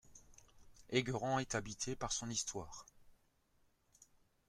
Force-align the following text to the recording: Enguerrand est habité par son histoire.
Enguerrand 0.91 1.37
est 1.37 1.53
habité 1.53 1.95
par 1.95 2.11
son 2.11 2.27
histoire. 2.27 2.87